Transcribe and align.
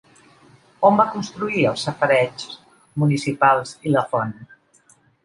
On 0.87 0.95
va 0.99 1.03
construir 1.17 1.65
els 1.71 1.83
safareigs 1.89 2.47
municipals 3.05 3.75
i 3.91 3.95
la 3.97 4.05
font? 4.15 4.35